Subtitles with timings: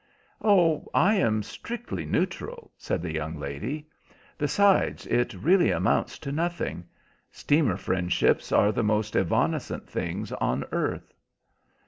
[0.41, 3.87] "Oh, I am strictly neutral," said the young lady.
[4.39, 6.85] "Besides, it really amounts to nothing.
[7.31, 11.13] Steamer friendships are the most evanescent things on earth."